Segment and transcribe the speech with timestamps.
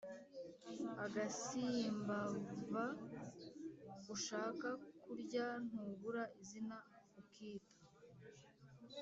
[1.05, 2.83] Agasimbva
[4.13, 4.69] ushaka
[5.03, 6.77] kurya ntubura izina
[7.19, 7.73] ukita